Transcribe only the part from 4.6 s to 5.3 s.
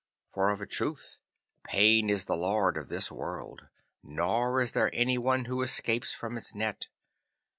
there any